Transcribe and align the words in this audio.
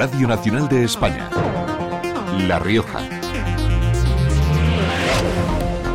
Radio 0.00 0.26
Nacional 0.28 0.66
de 0.66 0.84
España. 0.84 1.28
La 2.48 2.58
Rioja. 2.58 3.00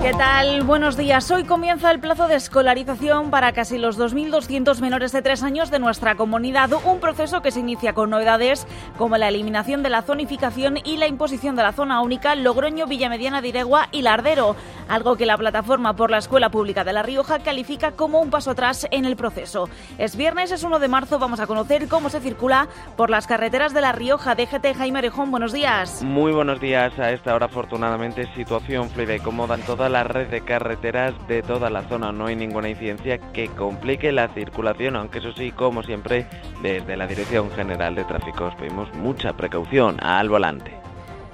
¿Qué 0.03 0.13
tal? 0.13 0.61
Buenos 0.61 0.95
días. 0.95 1.31
Hoy 1.31 1.45
comienza 1.45 1.89
el 1.89 1.99
plazo 1.99 2.27
de 2.27 2.35
escolarización 2.35 3.31
para 3.31 3.53
casi 3.53 3.79
los 3.79 3.97
2.200 3.97 4.79
menores 4.79 5.11
de 5.11 5.23
tres 5.23 5.41
años 5.41 5.71
de 5.71 5.79
nuestra 5.79 6.13
comunidad. 6.13 6.69
Un 6.85 6.99
proceso 6.99 7.41
que 7.41 7.49
se 7.49 7.61
inicia 7.61 7.93
con 7.93 8.11
novedades 8.11 8.67
como 8.99 9.17
la 9.17 9.29
eliminación 9.29 9.81
de 9.81 9.89
la 9.89 10.03
zonificación 10.03 10.77
y 10.83 10.97
la 10.97 11.07
imposición 11.07 11.55
de 11.55 11.63
la 11.63 11.71
zona 11.71 12.01
única 12.01 12.35
Logroño, 12.35 12.85
Villamediana 12.85 13.41
de 13.41 13.47
Iregua 13.47 13.89
y 13.91 14.03
Lardero, 14.03 14.55
algo 14.87 15.15
que 15.15 15.25
la 15.25 15.37
plataforma 15.37 15.95
por 15.95 16.11
la 16.11 16.17
Escuela 16.17 16.49
Pública 16.49 16.83
de 16.83 16.93
La 16.93 17.03
Rioja 17.03 17.39
califica 17.39 17.91
como 17.91 18.19
un 18.19 18.29
paso 18.29 18.51
atrás 18.51 18.87
en 18.91 19.05
el 19.05 19.15
proceso. 19.15 19.69
Es 19.97 20.15
viernes, 20.15 20.51
es 20.51 20.63
1 20.63 20.79
de 20.79 20.87
marzo, 20.87 21.19
vamos 21.19 21.39
a 21.39 21.47
conocer 21.47 21.87
cómo 21.87 22.09
se 22.09 22.19
circula 22.19 22.67
por 22.95 23.09
las 23.09 23.27
carreteras 23.27 23.73
de 23.73 23.81
La 23.81 23.91
Rioja. 23.91 24.35
DGT 24.35 24.75
Jaime 24.77 24.99
Arejón, 24.99 25.31
buenos 25.31 25.53
días. 25.53 26.03
Muy 26.03 26.31
buenos 26.31 26.59
días. 26.59 26.97
A 26.99 27.11
esta 27.11 27.35
hora, 27.35 27.47
afortunadamente, 27.47 28.27
situación 28.35 28.89
fluida 28.89 29.15
y 29.15 29.19
cómoda 29.19 29.55
en 29.55 29.61
toda 29.61 29.89
la 29.89 30.03
red 30.03 30.27
de 30.29 30.41
carreteras 30.41 31.13
de 31.27 31.41
toda 31.41 31.69
la 31.69 31.83
zona. 31.83 32.11
No 32.11 32.27
hay 32.27 32.35
ninguna 32.35 32.69
incidencia 32.69 33.17
que 33.17 33.47
complique 33.49 34.11
la 34.11 34.27
circulación, 34.29 34.95
aunque 34.95 35.19
eso 35.19 35.31
sí, 35.33 35.51
como 35.51 35.83
siempre, 35.83 36.27
desde 36.61 36.97
la 36.97 37.07
Dirección 37.07 37.51
General 37.51 37.95
de 37.95 38.03
Tráfico 38.03 38.45
os 38.45 38.55
pedimos 38.55 38.93
mucha 38.93 39.33
precaución 39.33 40.01
al 40.03 40.29
volante. 40.29 40.84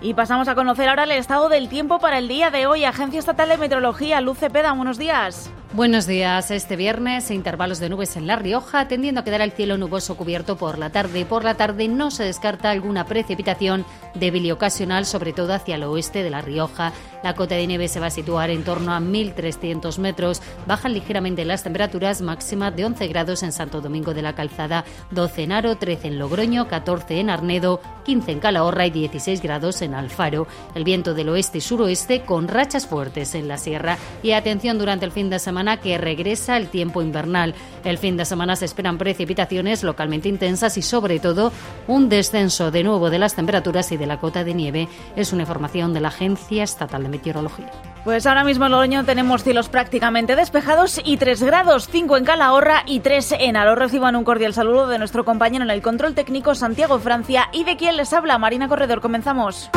Y 0.04 0.16
pasamos 0.16 0.48
a 0.48 0.56
conocer 0.56 0.90
ahora 0.90 1.04
el 1.04 1.12
estado 1.12 1.48
del 1.48 1.70
tiempo 1.70 2.00
para 2.00 2.18
el 2.18 2.28
día 2.28 2.50
de 2.50 2.66
hoy. 2.66 2.86
Agencia 2.86 3.20
Estatal 3.20 3.50
de 3.50 3.58
Meteorología, 3.58 4.20
Luz 4.20 4.40
Cepeda, 4.40 4.74
buenos 4.74 4.98
días. 4.98 5.52
Buenos 5.74 6.06
días. 6.06 6.52
Este 6.52 6.76
viernes, 6.76 7.32
intervalos 7.32 7.80
de 7.80 7.88
nubes 7.88 8.18
en 8.18 8.28
La 8.28 8.36
Rioja, 8.36 8.90
tendiendo 8.90 9.22
a 9.22 9.24
quedar 9.24 9.40
el 9.40 9.54
cielo 9.54 9.78
nuboso 9.78 10.18
cubierto 10.18 10.58
por 10.58 10.78
la 10.78 10.90
tarde. 10.90 11.26
Por 11.26 11.46
la 11.46 11.56
tarde 11.56 11.88
no 11.88 12.12
se 12.12 12.26
descarta 12.26 12.72
alguna 12.72 13.06
precipitación 13.06 13.86
débil 14.14 14.46
y 14.46 14.52
ocasional, 14.52 15.06
sobre 15.06 15.32
todo 15.32 15.54
hacia 15.54 15.76
el 15.76 15.84
oeste 15.84 16.24
de 16.24 16.30
La 16.30 16.42
Rioja. 16.42 16.92
La 17.24 17.36
cota 17.36 17.56
de 17.56 17.68
nieve 17.68 17.88
se 17.88 18.02
va 18.02 18.08
a 18.08 18.12
situar 18.12 18.50
en 18.50 18.66
torno 18.66 18.94
a 18.94 19.00
1.300 19.00 19.98
metros. 20.00 20.42
Bajan 20.68 20.92
ligeramente 20.92 21.46
las 21.46 21.64
temperaturas 21.64 22.22
máximas 22.22 22.76
de 22.76 22.84
11 22.84 23.08
grados 23.08 23.42
en 23.42 23.54
Santo 23.54 23.80
Domingo 23.80 24.14
de 24.14 24.24
la 24.24 24.36
Calzada, 24.36 24.84
12 25.12 25.44
en 25.44 25.52
Aro, 25.54 25.78
13 25.78 26.10
en 26.10 26.20
Logroño, 26.20 26.68
14 26.68 27.18
en 27.18 27.30
Arnedo, 27.30 27.80
15 28.04 28.30
en 28.30 28.40
Calahorra 28.42 28.88
y 28.88 28.92
16 28.92 29.42
grados 29.42 29.82
en 29.82 29.94
Alfaro. 29.94 30.48
El 30.76 30.84
viento 30.84 31.14
del 31.14 31.30
oeste 31.30 31.60
y 31.60 31.62
suroeste 31.62 32.24
con 32.24 32.50
rachas 32.50 32.88
fuertes 32.88 33.36
en 33.36 33.48
la 33.48 33.58
sierra. 33.58 33.98
Y 34.22 34.34
atención 34.34 34.78
durante 34.78 35.06
el 35.06 35.14
fin 35.14 35.30
de 35.30 35.40
semana 35.40 35.61
que 35.78 35.98
regresa 35.98 36.58
el 36.58 36.68
tiempo 36.68 37.02
invernal. 37.02 37.54
El 37.84 37.98
fin 37.98 38.18
de 38.18 38.26
semana 38.26 38.56
se 38.56 38.66
esperan 38.66 38.98
precipitaciones 38.98 39.84
localmente 39.84 40.30
intensas 40.30 40.78
y 40.78 40.82
sobre 40.82 41.20
todo 41.20 41.52
un 41.88 42.10
descenso 42.10 42.72
de 42.72 42.84
nuevo 42.84 43.10
de 43.10 43.20
las 43.20 43.36
temperaturas 43.36 43.92
y 43.92 43.98
de 43.98 44.08
la 44.08 44.20
cota 44.20 44.44
de 44.44 44.54
nieve. 44.54 44.88
Es 45.16 45.34
una 45.34 45.44
información 45.44 45.94
de 45.94 46.02
la 46.02 46.10
Agencia 46.10 46.64
Estatal 46.64 47.04
de 47.04 47.10
Meteorología. 47.10 47.72
Pues 48.04 48.26
ahora 48.26 48.44
mismo 48.44 48.66
en 48.66 48.72
Logroño 48.72 49.06
tenemos 49.06 49.44
cielos 49.44 49.70
prácticamente 49.70 50.36
despejados 50.36 51.00
y 51.04 51.18
3 51.18 51.44
grados, 51.44 51.88
5 51.92 52.18
en 52.18 52.26
Calahorra 52.26 52.84
y 52.88 53.02
3 53.02 53.36
en 53.40 53.56
Aro. 53.56 53.76
Reciban 53.76 54.16
un 54.16 54.24
cordial 54.24 54.54
saludo 54.54 54.88
de 54.88 54.98
nuestro 54.98 55.24
compañero 55.24 55.64
en 55.64 55.70
el 55.70 55.82
control 55.82 56.16
técnico 56.16 56.56
Santiago 56.56 57.00
Francia 57.00 57.50
y 57.54 57.64
de 57.64 57.78
quien 57.78 57.98
les 57.98 58.14
habla 58.14 58.38
Marina 58.40 58.68
Corredor. 58.68 59.02
Comenzamos. 59.02 59.70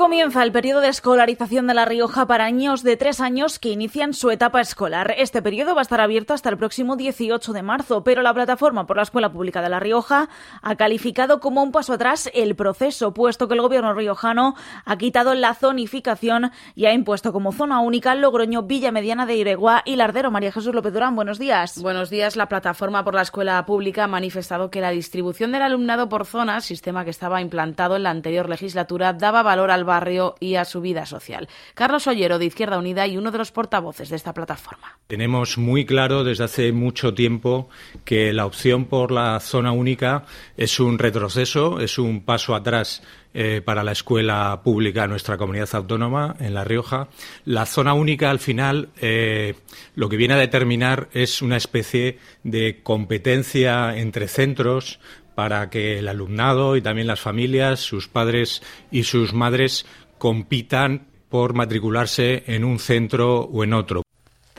Comienza 0.00 0.42
el 0.42 0.50
periodo 0.50 0.80
de 0.80 0.88
escolarización 0.88 1.66
de 1.66 1.74
La 1.74 1.84
Rioja 1.84 2.26
para 2.26 2.50
niños 2.50 2.82
de 2.82 2.96
tres 2.96 3.20
años 3.20 3.58
que 3.58 3.68
inician 3.68 4.14
su 4.14 4.30
etapa 4.30 4.62
escolar. 4.62 5.14
Este 5.18 5.42
periodo 5.42 5.74
va 5.74 5.82
a 5.82 5.82
estar 5.82 6.00
abierto 6.00 6.32
hasta 6.32 6.48
el 6.48 6.56
próximo 6.56 6.96
18 6.96 7.52
de 7.52 7.60
marzo, 7.60 8.02
pero 8.02 8.22
la 8.22 8.32
plataforma 8.32 8.86
por 8.86 8.96
la 8.96 9.02
Escuela 9.02 9.30
Pública 9.30 9.60
de 9.60 9.68
La 9.68 9.78
Rioja 9.78 10.30
ha 10.62 10.76
calificado 10.76 11.38
como 11.38 11.62
un 11.62 11.70
paso 11.70 11.92
atrás 11.92 12.30
el 12.32 12.56
proceso, 12.56 13.12
puesto 13.12 13.46
que 13.46 13.52
el 13.52 13.60
gobierno 13.60 13.92
riojano 13.92 14.54
ha 14.86 14.96
quitado 14.96 15.34
la 15.34 15.52
zonificación 15.52 16.50
y 16.74 16.86
ha 16.86 16.94
impuesto 16.94 17.34
como 17.34 17.52
zona 17.52 17.80
única 17.80 18.14
Logroño, 18.14 18.62
Villa 18.62 18.92
Mediana 18.92 19.26
de 19.26 19.34
Iregua 19.34 19.82
y 19.84 19.96
Lardero. 19.96 20.30
María 20.30 20.50
Jesús 20.50 20.74
López 20.74 20.94
Durán, 20.94 21.14
buenos 21.14 21.38
días. 21.38 21.78
Buenos 21.82 22.08
días. 22.08 22.36
La 22.36 22.48
plataforma 22.48 23.04
por 23.04 23.14
la 23.14 23.20
Escuela 23.20 23.66
Pública 23.66 24.04
ha 24.04 24.08
manifestado 24.08 24.70
que 24.70 24.80
la 24.80 24.92
distribución 24.92 25.52
del 25.52 25.60
alumnado 25.60 26.08
por 26.08 26.24
zonas, 26.24 26.64
sistema 26.64 27.04
que 27.04 27.10
estaba 27.10 27.42
implantado 27.42 27.96
en 27.96 28.04
la 28.04 28.10
anterior 28.10 28.48
legislatura, 28.48 29.12
daba 29.12 29.42
valor 29.42 29.70
al 29.70 29.89
barrio 29.90 30.36
y 30.38 30.54
a 30.54 30.64
su 30.64 30.80
vida 30.80 31.04
social. 31.04 31.48
Carlos 31.74 32.06
Ollero, 32.06 32.38
de 32.38 32.44
Izquierda 32.46 32.78
Unida 32.78 33.08
y 33.08 33.16
uno 33.16 33.32
de 33.32 33.38
los 33.38 33.50
portavoces 33.50 34.08
de 34.08 34.16
esta 34.16 34.32
plataforma. 34.32 34.98
Tenemos 35.08 35.58
muy 35.58 35.84
claro 35.84 36.22
desde 36.22 36.44
hace 36.44 36.72
mucho 36.72 37.12
tiempo 37.12 37.68
que 38.04 38.32
la 38.32 38.46
opción 38.46 38.84
por 38.84 39.10
la 39.10 39.40
zona 39.40 39.72
única 39.72 40.24
es 40.56 40.78
un 40.78 40.98
retroceso, 40.98 41.80
es 41.80 41.98
un 41.98 42.24
paso 42.24 42.54
atrás 42.54 43.02
eh, 43.32 43.62
para 43.64 43.84
la 43.84 43.92
escuela 43.92 44.60
pública 44.64 45.04
en 45.04 45.10
nuestra 45.10 45.36
comunidad 45.36 45.68
autónoma, 45.72 46.34
en 46.40 46.52
La 46.52 46.64
Rioja. 46.64 47.08
La 47.44 47.64
zona 47.64 47.94
única, 47.94 48.28
al 48.28 48.40
final, 48.40 48.88
eh, 49.00 49.54
lo 49.94 50.08
que 50.08 50.16
viene 50.16 50.34
a 50.34 50.36
determinar 50.36 51.08
es 51.12 51.40
una 51.40 51.56
especie 51.56 52.18
de 52.42 52.80
competencia 52.82 53.96
entre 53.96 54.26
centros 54.26 54.98
para 55.34 55.70
que 55.70 55.98
el 55.98 56.08
alumnado 56.08 56.76
y 56.76 56.82
también 56.82 57.06
las 57.06 57.20
familias, 57.20 57.80
sus 57.80 58.08
padres 58.08 58.62
y 58.90 59.04
sus 59.04 59.32
madres 59.32 59.86
compitan 60.18 61.06
por 61.28 61.54
matricularse 61.54 62.44
en 62.46 62.64
un 62.64 62.78
centro 62.78 63.40
o 63.40 63.64
en 63.64 63.72
otro. 63.72 64.02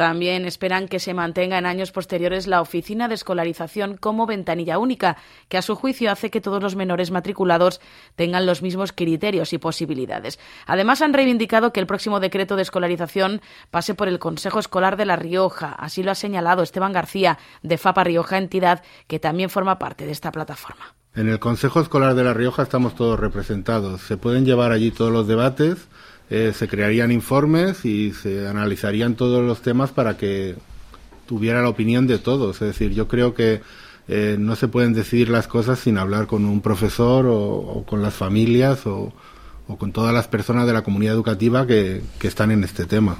También 0.01 0.45
esperan 0.45 0.87
que 0.87 0.97
se 0.97 1.13
mantenga 1.13 1.59
en 1.59 1.67
años 1.67 1.91
posteriores 1.91 2.47
la 2.47 2.59
oficina 2.59 3.07
de 3.07 3.13
escolarización 3.13 3.97
como 3.97 4.25
ventanilla 4.25 4.79
única, 4.79 5.17
que 5.47 5.59
a 5.59 5.61
su 5.61 5.75
juicio 5.75 6.11
hace 6.11 6.31
que 6.31 6.41
todos 6.41 6.59
los 6.63 6.75
menores 6.75 7.11
matriculados 7.11 7.79
tengan 8.15 8.47
los 8.47 8.63
mismos 8.63 8.93
criterios 8.93 9.53
y 9.53 9.59
posibilidades. 9.59 10.39
Además, 10.65 11.03
han 11.03 11.13
reivindicado 11.13 11.71
que 11.71 11.79
el 11.79 11.85
próximo 11.85 12.19
decreto 12.19 12.55
de 12.55 12.63
escolarización 12.63 13.41
pase 13.69 13.93
por 13.93 14.07
el 14.07 14.17
Consejo 14.17 14.57
Escolar 14.57 14.97
de 14.97 15.05
La 15.05 15.17
Rioja. 15.17 15.71
Así 15.73 16.01
lo 16.01 16.09
ha 16.09 16.15
señalado 16.15 16.63
Esteban 16.63 16.93
García, 16.93 17.37
de 17.61 17.77
FAPA 17.77 18.03
Rioja, 18.03 18.39
entidad 18.39 18.81
que 19.05 19.19
también 19.19 19.51
forma 19.51 19.77
parte 19.77 20.07
de 20.07 20.13
esta 20.13 20.31
plataforma. 20.31 20.95
En 21.13 21.29
el 21.29 21.37
Consejo 21.37 21.79
Escolar 21.79 22.15
de 22.15 22.23
La 22.23 22.33
Rioja 22.33 22.63
estamos 22.63 22.95
todos 22.95 23.19
representados. 23.19 24.01
Se 24.01 24.17
pueden 24.17 24.45
llevar 24.45 24.71
allí 24.71 24.89
todos 24.89 25.11
los 25.11 25.27
debates 25.27 25.89
eh, 26.31 26.53
se 26.55 26.69
crearían 26.69 27.11
informes 27.11 27.83
y 27.83 28.13
se 28.13 28.47
analizarían 28.47 29.15
todos 29.15 29.45
los 29.45 29.61
temas 29.61 29.91
para 29.91 30.15
que 30.15 30.55
tuviera 31.27 31.61
la 31.61 31.67
opinión 31.67 32.07
de 32.07 32.19
todos. 32.19 32.61
Es 32.61 32.69
decir, 32.69 32.93
yo 32.93 33.09
creo 33.09 33.33
que 33.33 33.61
eh, 34.07 34.37
no 34.39 34.55
se 34.55 34.69
pueden 34.69 34.93
decidir 34.93 35.27
las 35.27 35.47
cosas 35.47 35.79
sin 35.79 35.97
hablar 35.97 36.27
con 36.27 36.45
un 36.45 36.61
profesor 36.61 37.25
o, 37.27 37.83
con 37.85 38.01
las 38.01 38.13
familias 38.13 38.85
o, 38.85 39.13
con 39.77 39.91
todas 39.91 40.13
las 40.13 40.29
personas 40.29 40.67
de 40.67 40.73
la 40.73 40.83
comunidad 40.83 41.15
educativa 41.15 41.67
que 41.67 42.01
están 42.21 42.51
en 42.51 42.63
este 42.63 42.85
tema. 42.85 43.17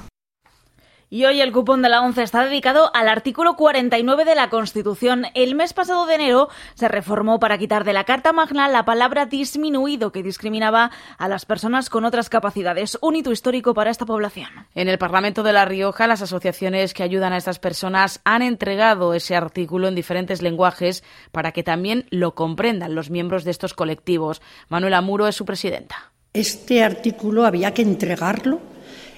Y 1.14 1.26
hoy 1.26 1.42
el 1.42 1.52
cupón 1.52 1.82
de 1.82 1.90
la 1.90 2.02
ONCE 2.02 2.24
está 2.24 2.46
dedicado 2.46 2.90
al 2.96 3.10
artículo 3.10 3.58
49 3.58 4.24
de 4.24 4.34
la 4.34 4.50
Constitución. 4.50 5.26
El 5.34 5.56
mes 5.56 5.74
pasado 5.74 6.06
de 6.06 6.16
enero 6.16 6.48
se 6.74 6.88
reformó 6.88 7.38
para 7.38 7.58
quitar 7.58 7.84
de 7.84 7.92
la 7.92 8.06
Carta 8.06 8.32
Magna 8.32 8.70
la 8.70 8.86
palabra 8.86 9.26
disminuido 9.26 10.14
que 10.14 10.24
discriminaba 10.24 10.90
a 11.18 11.28
las 11.28 11.44
personas 11.44 11.90
con 11.90 12.06
otras 12.06 12.30
capacidades. 12.30 12.98
Un 13.02 13.18
hito 13.18 13.34
histórico 13.34 13.74
para 13.74 13.92
esta 13.92 14.06
población. 14.06 14.48
En 14.74 14.88
el 14.88 14.98
Parlamento 14.98 15.44
de 15.44 15.52
La 15.52 15.66
Rioja, 15.66 16.08
las 16.08 16.22
asociaciones 16.22 16.94
que 16.94 17.04
ayudan 17.04 17.34
a 17.34 17.38
estas 17.38 17.60
personas 17.60 18.22
han 18.24 18.42
entregado 18.42 19.14
ese 19.14 19.36
artículo 19.36 19.90
en 19.90 19.96
diferentes 19.96 20.42
lenguajes 20.42 21.04
para 21.34 21.52
que 21.52 21.62
también 21.62 22.06
lo 22.10 22.36
comprendan 22.36 22.96
los 22.96 23.10
miembros 23.10 23.44
de 23.44 23.52
estos 23.52 23.74
colectivos. 23.74 24.42
Manuela 24.70 25.02
Muro 25.02 25.28
es 25.28 25.36
su 25.36 25.44
presidenta. 25.44 26.14
Este 26.32 26.82
artículo 26.86 27.46
había 27.46 27.74
que 27.74 27.82
entregarlo 27.82 28.71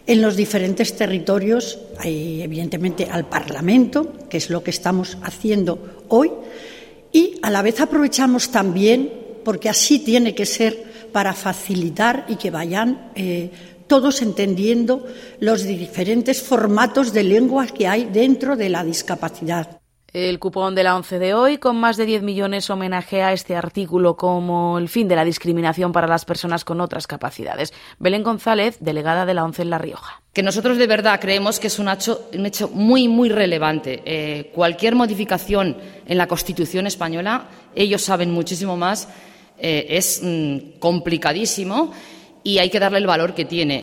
en 0.06 0.22
los 0.22 0.36
diferentes 0.36 0.96
territorios, 0.96 1.80
evidentemente 2.04 3.08
al 3.10 3.26
Parlamento, 3.26 4.14
que 4.30 4.38
es 4.38 4.50
lo 4.50 4.64
que 4.64 4.72
estamos 4.72 5.18
haciendo 5.24 6.04
hoy, 6.10 6.32
y 7.12 7.40
a 7.42 7.52
la 7.52 7.62
vez 7.62 7.80
aprovechamos 7.80 8.50
también, 8.50 9.12
porque 9.46 9.70
así 9.70 10.00
tiene 10.00 10.36
que 10.36 10.46
ser, 10.46 10.94
para 11.14 11.34
facilitar 11.34 12.26
y 12.28 12.36
que 12.38 12.50
vayan 12.50 13.12
eh, 13.16 13.52
todos 13.88 14.24
entendiendo 14.24 15.06
los 15.40 15.64
diferentes 15.64 16.42
formatos 16.42 17.14
de 17.14 17.24
lengua 17.24 17.68
que 17.68 17.88
hay 17.88 18.06
dentro 18.06 18.56
de 18.56 18.70
la 18.70 18.84
discapacidad. 18.84 19.83
El 20.14 20.38
cupón 20.38 20.76
de 20.76 20.84
la 20.84 20.96
ONCE 20.96 21.18
de 21.18 21.34
hoy, 21.34 21.58
con 21.58 21.76
más 21.76 21.98
de 21.98 22.06
10 22.06 22.22
millones, 22.22 22.70
homenajea 22.70 23.34
este 23.34 23.56
artículo 23.56 24.16
como 24.16 24.78
el 24.78 24.88
fin 24.88 25.08
de 25.08 25.16
la 25.16 25.26
discriminación 25.26 25.92
para 25.92 26.06
las 26.06 26.24
personas 26.24 26.64
con 26.64 26.82
otras 26.82 27.08
capacidades. 27.08 27.74
Belén 27.98 28.22
González, 28.22 28.78
delegada 28.80 29.26
de 29.26 29.34
la 29.34 29.44
ONCE 29.44 29.64
en 29.64 29.72
La 29.72 29.80
Rioja. 29.80 30.22
Que 30.32 30.44
nosotros 30.44 30.78
de 30.78 30.86
verdad 30.86 31.20
creemos 31.20 31.60
que 31.60 31.66
es 31.66 31.80
un 31.80 31.90
hecho, 31.90 32.30
un 32.32 32.46
hecho 32.46 32.70
muy, 32.70 33.08
muy 33.08 33.30
relevante. 33.30 34.04
Eh, 34.06 34.52
cualquier 34.54 34.94
modificación 34.94 35.78
en 36.06 36.18
la 36.20 36.28
Constitución 36.28 36.86
española, 36.86 37.48
ellos 37.74 38.04
saben 38.04 38.30
muchísimo 38.30 38.78
más, 38.78 39.10
eh, 39.58 39.88
es 39.90 40.22
mm, 40.22 40.78
complicadísimo 40.78 41.92
y 42.44 42.60
hay 42.60 42.70
que 42.70 42.80
darle 42.80 43.00
el 43.00 43.08
valor 43.08 43.34
que 43.34 43.46
tiene. 43.46 43.83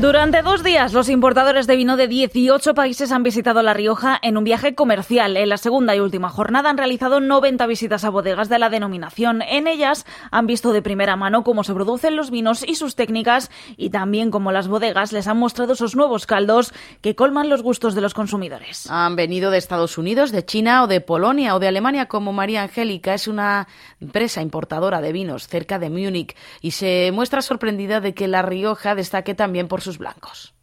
Durante 0.00 0.42
dos 0.42 0.64
días, 0.64 0.92
los 0.92 1.08
importadores 1.08 1.68
de 1.68 1.76
vino 1.76 1.96
de 1.96 2.08
18 2.08 2.74
países 2.74 3.12
han 3.12 3.22
visitado 3.22 3.62
La 3.62 3.74
Rioja 3.74 4.18
en 4.20 4.36
un 4.36 4.42
viaje 4.42 4.74
comercial. 4.74 5.36
En 5.36 5.48
la 5.48 5.56
segunda 5.56 5.94
y 5.94 6.00
última 6.00 6.30
jornada 6.30 6.68
han 6.68 6.76
realizado 6.76 7.20
90 7.20 7.64
visitas 7.68 8.04
a 8.04 8.10
bodegas 8.10 8.48
de 8.48 8.58
la 8.58 8.70
denominación. 8.70 9.40
En 9.40 9.68
ellas 9.68 10.04
han 10.32 10.48
visto 10.48 10.72
de 10.72 10.82
primera 10.82 11.14
mano 11.14 11.44
cómo 11.44 11.62
se 11.62 11.74
producen 11.74 12.16
los 12.16 12.32
vinos 12.32 12.64
y 12.66 12.74
sus 12.74 12.96
técnicas 12.96 13.52
y 13.76 13.90
también 13.90 14.32
cómo 14.32 14.50
las 14.50 14.66
bodegas 14.66 15.12
les 15.12 15.28
han 15.28 15.38
mostrado 15.38 15.76
sus 15.76 15.94
nuevos 15.94 16.26
caldos 16.26 16.74
que 17.00 17.14
colman 17.14 17.48
los 17.48 17.62
gustos 17.62 17.94
de 17.94 18.00
los 18.00 18.14
consumidores. 18.14 18.90
Han 18.90 19.14
venido 19.14 19.52
de 19.52 19.58
Estados 19.58 19.96
Unidos, 19.96 20.32
de 20.32 20.44
China 20.44 20.82
o 20.82 20.86
de 20.88 21.02
Polonia 21.02 21.54
o 21.54 21.60
de 21.60 21.68
Alemania 21.68 22.06
como 22.06 22.32
María 22.32 22.64
Angélica. 22.64 23.14
Es 23.14 23.28
una 23.28 23.68
empresa 24.00 24.42
importadora 24.42 25.00
de 25.00 25.12
vinos 25.12 25.46
cerca 25.46 25.78
de 25.78 25.88
Múnich 25.88 26.34
y 26.60 26.72
se 26.72 27.12
muestra 27.14 27.42
sorprendida 27.42 28.00
de 28.00 28.12
que 28.12 28.26
La 28.26 28.42
Rioja 28.42 28.96
destaque 28.96 29.36
también 29.36 29.68
por 29.68 29.83
sus 29.84 29.98
blancos. 29.98 30.54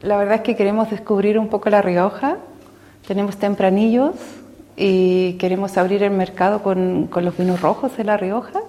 La 0.00 0.16
verdad 0.16 0.36
es 0.36 0.40
que 0.40 0.56
queremos 0.56 0.90
descubrir 0.90 1.38
un 1.38 1.48
poco 1.48 1.68
La 1.68 1.82
Rioja. 1.82 2.38
Tenemos 3.06 3.36
tempranillos 3.36 4.14
y 4.76 5.34
queremos 5.34 5.76
abrir 5.76 6.02
el 6.02 6.10
mercado 6.10 6.62
con, 6.62 7.10
los 7.14 7.36
vinos 7.36 7.60
rojos 7.60 7.96
de 7.98 8.04
La 8.04 8.16
Rioja 8.16 8.60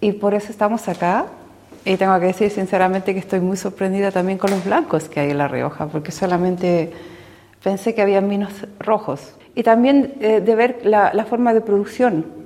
y 0.00 0.12
por 0.12 0.34
eso 0.34 0.50
estamos 0.50 0.88
acá. 0.88 1.26
Y 1.84 1.96
tengo 1.96 2.18
que 2.18 2.26
decir 2.26 2.50
sinceramente 2.50 3.12
que 3.12 3.20
estoy 3.20 3.40
muy 3.40 3.56
sorprendida 3.56 4.10
también 4.10 4.38
con 4.38 4.50
los 4.50 4.64
blancos 4.64 5.08
que 5.08 5.20
hay 5.20 5.30
en 5.30 5.38
La 5.38 5.48
Rioja, 5.48 5.86
porque 5.86 6.10
solamente 6.12 6.92
pensé 7.62 7.94
que 7.94 8.02
había 8.02 8.20
vinos 8.20 8.52
rojos. 8.80 9.34
Y 9.54 9.62
también 9.62 10.14
eh, 10.20 10.40
de 10.40 10.54
ver 10.54 10.80
la, 10.84 11.24
forma 11.28 11.54
de 11.54 11.60
producción. 11.60 12.41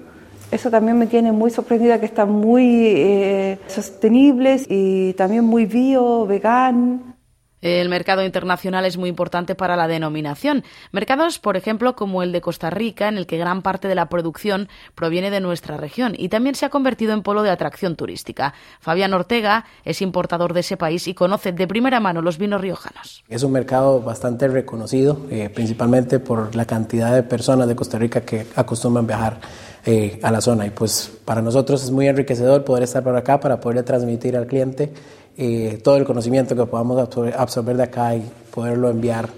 Eso 0.50 0.70
también 0.70 0.96
me 0.98 1.06
tiene 1.06 1.32
muy 1.32 1.50
sorprendida, 1.50 1.98
que 1.98 2.06
están 2.06 2.31
muy 2.31 2.87
eh, 2.87 3.58
sostenibles 3.66 4.66
y 4.69 5.12
también 5.14 5.44
muy 5.44 5.66
bio, 5.66 6.26
vegan. 6.26 7.15
El 7.62 7.88
mercado 7.88 8.25
internacional 8.25 8.85
es 8.85 8.99
muy 8.99 9.08
importante 9.08 9.55
para 9.55 9.76
la 9.76 9.88
denominación. 9.88 10.62
Mercados, 10.93 11.38
por 11.38 11.56
ejemplo, 11.56 11.97
como 11.97 12.23
el 12.23 12.32
de 12.32 12.41
Costa 12.41 12.70
Rica, 12.70 13.08
en 13.08 13.17
el 13.17 13.26
que 13.26 13.38
gran 13.38 13.62
parte 13.62 13.88
de 13.88 13.94
la 13.94 14.08
producción 14.08 14.69
proviene 14.94 15.31
de 15.31 15.41
nuestra 15.41 15.76
región 15.76 16.14
y 16.17 16.29
también 16.29 16.55
se 16.55 16.67
ha 16.67 16.70
convertido 16.70 17.14
en 17.14 17.23
polo 17.23 17.43
de 17.43 17.50
atracción 17.50 17.97
turística. 17.97 18.53
Fabián 18.81 19.14
Ortega 19.14 19.64
es 19.85 20.03
importador 20.03 20.53
de 20.53 20.61
ese 20.61 20.76
país 20.76 21.08
y 21.08 21.14
conoce 21.14 21.53
de 21.53 21.67
primera 21.67 21.99
mano 21.99 22.20
los 22.20 22.37
vinos 22.38 22.61
riojanos. 22.61 23.25
Es 23.29 23.43
un 23.43 23.53
mercado 23.53 24.00
bastante 24.00 24.49
reconocido, 24.49 25.26
eh, 25.31 25.49
principalmente 25.49 26.19
por 26.19 26.55
la 26.55 26.67
cantidad 26.67 27.14
de 27.14 27.23
personas 27.23 27.69
de 27.69 27.76
Costa 27.76 27.99
Rica 27.99 28.20
que 28.20 28.47
acostumbran 28.55 29.06
viajar 29.06 29.41
eh, 29.85 30.19
a 30.23 30.31
la 30.31 30.41
zona. 30.41 30.67
Y 30.67 30.70
pues 30.70 31.11
para 31.25 31.41
nosotros 31.41 31.82
es 31.82 31.91
muy 31.91 32.06
enriquecedor 32.06 32.64
poder 32.64 32.82
estar 32.82 33.03
por 33.03 33.17
acá 33.17 33.41
para 33.41 33.61
poderle 33.61 33.82
transmitir 33.82 34.37
al 34.37 34.47
cliente 34.47 34.93
eh, 35.36 35.80
todo 35.82 35.96
el 35.96 36.04
conocimiento 36.04 36.56
que 36.56 36.66
podamos 36.66 36.98
absorber 37.36 37.76
de 37.76 37.82
acá 37.82 38.14
y 38.14 38.30
poderlo 38.54 38.90
enviar 38.90 39.28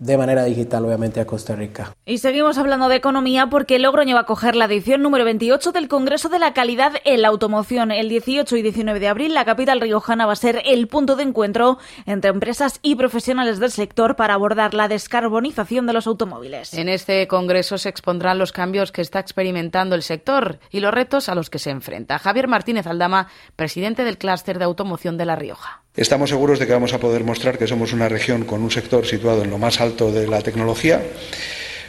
de 0.00 0.16
manera 0.16 0.44
digital, 0.44 0.84
obviamente, 0.84 1.20
a 1.20 1.26
Costa 1.26 1.54
Rica. 1.54 1.94
Y 2.06 2.18
seguimos 2.18 2.58
hablando 2.58 2.88
de 2.88 2.96
economía 2.96 3.48
porque 3.48 3.78
Logroño 3.78 4.14
va 4.14 4.22
a 4.22 4.26
coger 4.26 4.56
la 4.56 4.66
edición 4.66 5.02
número 5.02 5.24
28 5.24 5.72
del 5.72 5.88
Congreso 5.88 6.28
de 6.28 6.38
la 6.38 6.52
Calidad 6.52 6.92
en 7.04 7.22
la 7.22 7.28
Automoción. 7.28 7.90
El 7.90 8.08
18 8.08 8.56
y 8.56 8.62
19 8.62 9.00
de 9.00 9.08
abril, 9.08 9.34
la 9.34 9.44
capital 9.44 9.80
riojana 9.80 10.26
va 10.26 10.32
a 10.32 10.36
ser 10.36 10.62
el 10.64 10.88
punto 10.88 11.16
de 11.16 11.24
encuentro 11.24 11.78
entre 12.06 12.30
empresas 12.30 12.78
y 12.82 12.94
profesionales 12.94 13.58
del 13.58 13.70
sector 13.70 14.16
para 14.16 14.34
abordar 14.34 14.74
la 14.74 14.88
descarbonización 14.88 15.86
de 15.86 15.92
los 15.92 16.06
automóviles. 16.06 16.74
En 16.74 16.88
este 16.88 17.26
Congreso 17.26 17.78
se 17.78 17.88
expondrán 17.88 18.38
los 18.38 18.52
cambios 18.52 18.92
que 18.92 19.02
está 19.02 19.18
experimentando 19.18 19.94
el 19.94 20.02
sector 20.02 20.58
y 20.70 20.80
los 20.80 20.94
retos 20.94 21.28
a 21.28 21.34
los 21.34 21.50
que 21.50 21.58
se 21.58 21.70
enfrenta. 21.70 22.18
Javier 22.18 22.48
Martínez 22.48 22.86
Aldama, 22.86 23.28
presidente 23.56 24.04
del 24.04 24.18
clúster 24.18 24.58
de 24.58 24.64
automoción 24.64 25.16
de 25.16 25.24
La 25.24 25.36
Rioja. 25.36 25.82
Estamos 25.98 26.30
seguros 26.30 26.60
de 26.60 26.66
que 26.68 26.72
vamos 26.72 26.94
a 26.94 27.00
poder 27.00 27.24
mostrar 27.24 27.58
que 27.58 27.66
somos 27.66 27.92
una 27.92 28.08
región 28.08 28.44
con 28.44 28.62
un 28.62 28.70
sector 28.70 29.04
situado 29.04 29.42
en 29.42 29.50
lo 29.50 29.58
más 29.58 29.80
alto 29.80 30.12
de 30.12 30.28
la 30.28 30.40
tecnología, 30.42 31.02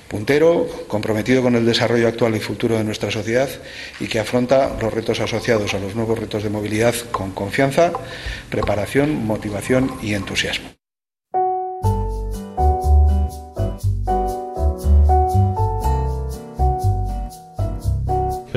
puntero, 0.07 0.65
comprometido 0.87 1.43
con 1.43 1.53
el 1.53 1.63
desarrollo 1.63 2.07
actual 2.07 2.35
y 2.35 2.39
futuro 2.39 2.75
de 2.75 2.83
nuestra 2.83 3.11
sociedad 3.11 3.49
y 3.99 4.07
que 4.07 4.19
afronta 4.19 4.75
los 4.81 4.91
retos 4.91 5.19
asociados 5.19 5.75
a 5.75 5.79
los 5.79 5.93
nuevos 5.93 6.17
retos 6.17 6.41
de 6.41 6.49
movilidad 6.49 6.95
con 7.11 7.33
confianza, 7.33 7.93
preparación, 8.49 9.27
motivación 9.27 9.91
y 10.01 10.15
entusiasmo. 10.15 10.78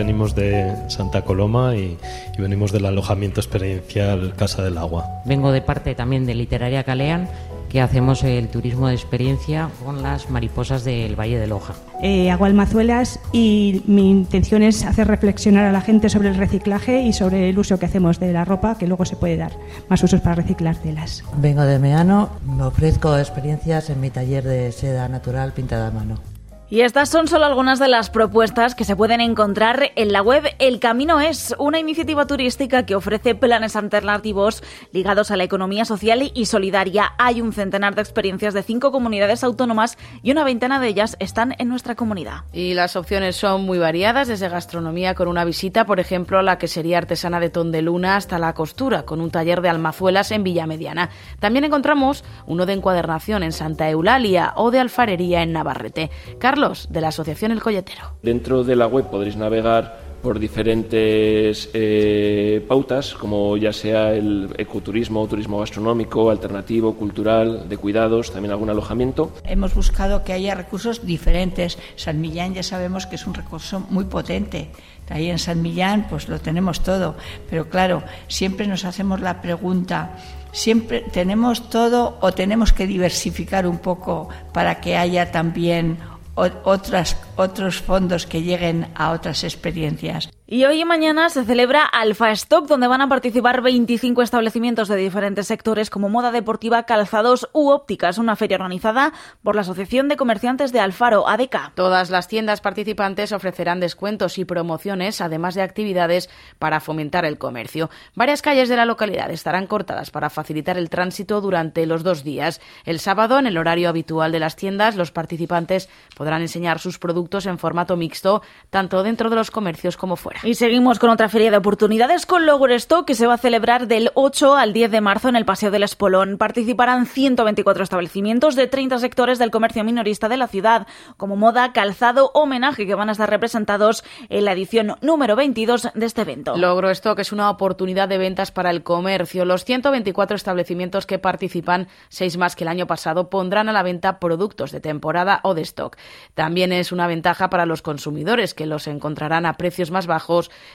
Venimos 0.03 0.35
de 0.35 0.75
Santa 0.89 1.23
Coloma 1.23 1.77
y, 1.77 1.97
y, 2.37 2.43
venimos 2.43 2.73
del 2.73 2.87
alojamiento 2.87 3.41
experiencial 3.41 4.35
Casa 4.35 4.65
del 4.65 4.77
Agua. 4.77 5.23
Vengo 5.25 5.53
de 5.53 5.63
parte 5.63 5.95
también 5.95 6.27
de 6.27 6.35
Literaria 6.35 6.83
Calean, 6.83 7.29
que 7.69 7.81
hacemos 7.81 8.25
el 8.25 8.49
turismo 8.49 8.89
de 8.89 8.95
experiencia 8.95 9.71
con 9.85 10.03
las 10.03 10.29
mariposas 10.29 10.83
del 10.83 11.15
Valle 11.15 11.39
de 11.39 11.47
Loja. 11.47 11.75
Eh, 12.03 12.33
hago 12.33 12.47
almazuelas 12.47 13.21
y 13.31 13.85
mi 13.87 14.11
intención 14.11 14.65
es 14.65 14.85
hacer 14.85 15.07
reflexionar 15.07 15.67
a 15.67 15.73
la 15.73 15.83
gente 15.83 16.09
sobre 16.09 16.31
el 16.31 16.35
reciclaje 16.35 17.03
y 17.03 17.13
sobre 17.13 17.49
el 17.49 17.57
uso 17.57 17.79
que 17.79 17.87
hacemos 17.87 18.19
de 18.19 18.33
la 18.33 18.45
ropa, 18.45 18.77
que 18.77 18.89
luego 18.89 19.05
se 19.05 19.15
puede 19.15 19.37
dar 19.37 19.53
más 19.89 20.03
usos 20.03 20.21
para 20.21 20.35
reciclar 20.35 20.75
telas. 20.79 21.23
Vengo 21.37 21.63
de 21.63 21.79
Meano, 21.79 22.31
me 22.45 22.65
ofrezco 22.65 23.17
experiencias 23.17 23.89
en 23.89 24.01
mi 24.01 24.11
taller 24.11 24.43
de 24.43 24.73
seda 24.73 25.09
natural 25.09 25.53
pintada 25.53 25.87
a 25.87 25.91
mano. 25.93 26.32
Y 26.73 26.81
estas 26.81 27.11
son 27.11 27.29
solo 27.29 27.45
algunas 27.45 27.79
de 27.79 27.87
las 27.87 28.09
propuestas 28.09 28.75
que 28.75 28.87
se 28.87 28.97
pueden 28.97 29.21
encontrar 29.21 29.91
en 29.95 30.11
la 30.11 30.23
web 30.23 30.55
El 30.59 30.81
Camino 30.81 31.21
es, 31.21 31.55
una 31.59 31.79
iniciativa 31.79 32.27
turística 32.27 32.87
que 32.87 32.95
ofrece 32.95 33.35
planes 33.35 33.77
alternativos 33.77 34.63
ligados 34.91 35.31
a 35.31 35.37
la 35.37 35.45
economía 35.45 35.85
social 35.85 36.33
y 36.33 36.47
solidaria. 36.47 37.13
Hay 37.19 37.43
un 37.43 37.53
centenar 37.53 37.95
de 37.95 38.01
experiencias 38.01 38.55
de 38.55 38.63
cinco 38.63 38.91
comunidades 38.91 39.45
autónomas 39.45 39.99
y 40.23 40.31
una 40.31 40.45
veintena 40.45 40.81
de 40.81 40.89
ellas 40.89 41.15
están 41.21 41.55
en 41.59 41.69
nuestra 41.69 41.95
comunidad. 41.95 42.45
Y 42.55 42.73
las 42.73 42.97
opciones 42.97 43.37
son 43.37 43.67
muy 43.67 43.77
variadas, 43.77 44.29
desde 44.29 44.49
gastronomía 44.49 45.15
con 45.15 45.29
una 45.29 45.45
visita, 45.45 45.85
por 45.85 46.01
ejemplo, 46.01 46.39
a 46.39 46.43
la 46.43 46.57
quesería 46.57 46.97
artesana 46.97 47.39
de 47.39 47.51
Tondeluna, 47.51 48.17
hasta 48.17 48.39
la 48.39 48.55
costura, 48.55 49.03
con 49.03 49.21
un 49.21 49.31
taller 49.31 49.61
de 49.61 49.69
almazuelas 49.69 50.31
en 50.31 50.43
Villa 50.43 50.67
Mediana. 50.67 51.11
También 51.39 51.67
encontramos 51.67 52.25
uno 52.47 52.65
de 52.65 52.73
encuadernación 52.73 53.43
en 53.43 53.53
Santa 53.53 53.91
Eulalia 53.91 54.55
o 54.57 54.71
de 54.71 54.81
alfarería 54.81 55.43
en 55.43 55.53
Navarrete. 55.53 56.11
Carlos 56.39 56.62
de 56.63 57.01
la 57.01 57.09
Asociación 57.09 57.51
El 57.51 57.61
Colletero. 57.61 58.19
Dentro 58.23 58.63
de 58.63 58.77
la 58.77 58.87
web 58.87 59.11
podréis 59.11 59.37
navegar 59.37 59.99
por 60.23 60.39
diferentes 60.39 61.69
eh, 61.75 62.65
pautas, 62.69 63.15
como 63.15 63.57
ya 63.57 63.73
sea 63.73 64.13
el 64.13 64.55
ecoturismo, 64.57 65.27
turismo 65.27 65.59
gastronómico, 65.59 66.31
alternativo, 66.31 66.95
cultural, 66.95 67.69
de 67.69 67.77
cuidados, 67.77 68.31
también 68.31 68.53
algún 68.53 68.71
alojamiento. 68.71 69.33
Hemos 69.45 69.75
buscado 69.75 70.23
que 70.23 70.33
haya 70.33 70.55
recursos 70.55 71.05
diferentes. 71.05 71.77
San 71.97 72.21
Millán 72.21 72.55
ya 72.55 72.63
sabemos 72.63 73.07
que 73.07 73.17
es 73.17 73.27
un 73.27 73.35
recurso 73.35 73.85
muy 73.91 74.05
potente. 74.05 74.71
Ahí 75.11 75.29
en 75.29 75.39
San 75.39 75.61
Millán 75.61 76.07
pues 76.09 76.29
lo 76.29 76.39
tenemos 76.39 76.83
todo, 76.83 77.17
pero 77.51 77.69
claro, 77.69 78.03
siempre 78.29 78.67
nos 78.67 78.87
hacemos 78.87 79.21
la 79.21 79.43
pregunta, 79.43 80.17
siempre 80.53 81.05
tenemos 81.13 81.69
todo 81.69 82.17
o 82.23 82.33
tenemos 82.33 82.73
que 82.73 82.87
diversificar 82.87 83.67
un 83.67 83.77
poco 83.77 84.31
para 84.55 84.81
que 84.81 84.97
haya 84.97 85.31
también 85.31 85.99
otras, 86.35 87.17
otros 87.37 87.81
fondos 87.81 88.27
que 88.27 88.43
lleguen 88.43 88.89
a 88.95 89.13
otras 89.13 89.45
experiencias. 89.45 90.31
Y 90.53 90.67
hoy 90.67 90.83
y 90.83 90.85
mañana 90.85 91.31
se 91.31 91.47
celebra 91.47 91.83
Alfa 91.83 92.31
Stock, 92.33 92.67
donde 92.67 92.87
van 92.87 93.01
a 93.01 93.09
participar 93.09 93.63
25 93.63 94.21
establecimientos 94.21 94.87
de 94.87 94.97
diferentes 94.97 95.47
sectores 95.47 95.89
como 95.89 96.11
moda 96.11 96.31
deportiva, 96.31 96.83
calzados 96.83 97.49
u 97.55 97.71
ópticas, 97.71 98.19
una 98.19 98.37
feria 98.37 98.59
organizada 98.59 99.15
por 99.43 99.55
la 99.55 99.63
Asociación 99.63 100.09
de 100.09 100.19
Comerciantes 100.19 100.71
de 100.71 100.81
Alfaro, 100.81 101.27
ADECA. 101.27 101.73
Todas 101.75 102.11
las 102.11 102.29
tiendas 102.29 102.61
participantes 102.61 103.33
ofrecerán 103.33 103.81
descuentos 103.81 104.37
y 104.37 104.45
promociones, 104.45 105.23
además 105.23 105.55
de 105.55 105.63
actividades 105.63 106.29
para 106.59 106.81
fomentar 106.81 107.25
el 107.25 107.39
comercio. 107.39 107.89
Varias 108.15 108.43
calles 108.43 108.69
de 108.69 108.77
la 108.77 108.85
localidad 108.85 109.31
estarán 109.31 109.67
cortadas 109.67 110.11
para 110.11 110.29
facilitar 110.29 110.77
el 110.77 110.91
tránsito 110.91 111.41
durante 111.41 111.87
los 111.87 112.03
dos 112.03 112.25
días. 112.25 112.61
El 112.85 113.01
sábado, 113.01 113.39
en 113.39 113.47
el 113.47 113.57
horario 113.57 113.89
habitual 113.89 114.33
de 114.33 114.41
las 114.41 114.57
tiendas, 114.57 114.97
los 114.97 115.13
participantes 115.13 115.89
podrán 116.15 116.43
enseñar 116.43 116.79
sus 116.79 116.99
productos 116.99 117.47
en 117.47 117.57
formato 117.57 117.97
mixto, 117.97 118.43
tanto 118.69 119.03
dentro 119.03 119.31
de 119.31 119.37
los 119.37 119.51
comercios 119.51 119.97
como 119.97 120.17
fuera. 120.17 120.42
Y 120.45 120.55
seguimos 120.55 120.99
con 120.99 121.09
otra 121.09 121.29
feria 121.29 121.53
de 121.53 121.57
oportunidades 121.57 122.27
con 122.27 122.43
Stock 122.73 123.07
que 123.07 123.15
se 123.15 123.29
va 123.29 123.35
a 123.35 123.39
celebrar 123.39 123.87
del 123.87 124.11
8 124.15 124.57
al 124.57 124.73
10 124.73 124.91
de 124.91 125.01
marzo 125.01 125.29
en 125.29 125.37
el 125.37 125.45
Paseo 125.45 125.71
del 125.71 125.85
Espolón. 125.85 126.37
Participarán 126.37 127.07
124 127.07 127.85
establecimientos 127.85 128.57
de 128.57 128.67
30 128.67 128.99
sectores 128.99 129.39
del 129.39 129.53
comercio 129.53 129.85
minorista 129.85 130.29
de 130.29 130.37
la 130.37 130.49
ciudad, 130.49 130.89
como 131.17 131.37
moda, 131.37 131.73
calzado, 131.73 132.33
homenaje, 132.35 132.89
que 132.89 132.97
van 132.97 133.09
a 133.09 133.13
estar 133.13 133.31
representados 133.31 134.03
en 134.31 134.45
la 134.45 134.53
edición 134.53 134.97
número 135.01 135.37
22 135.37 135.91
de 135.95 136.07
este 136.07 136.23
evento. 136.23 136.57
Stock 136.91 137.21
es 137.21 137.31
una 137.31 137.49
oportunidad 137.49 138.09
de 138.09 138.19
ventas 138.19 138.51
para 138.51 138.71
el 138.71 138.83
comercio. 138.83 139.45
Los 139.45 139.65
124 139.65 140.35
establecimientos 140.35 141.07
que 141.07 141.21
participan, 141.21 141.87
seis 142.09 142.37
más 142.37 142.57
que 142.57 142.65
el 142.65 142.69
año 142.69 142.89
pasado, 142.89 143.31
pondrán 143.31 143.69
a 143.69 143.73
la 143.73 143.85
venta 143.85 144.19
productos 144.19 144.73
de 144.73 144.81
temporada 144.81 145.39
o 145.45 145.55
de 145.55 145.63
stock. 145.63 145.97
También 146.35 146.73
es 146.73 146.91
una 146.91 147.07
ventaja 147.07 147.49
para 147.49 147.65
los 147.65 147.81
consumidores, 147.81 148.55
que 148.55 148.67
los 148.67 148.89
encontrarán 148.89 149.47
a 149.47 149.53
precios 149.53 149.93
más 149.93 150.09
bajos 150.09 150.32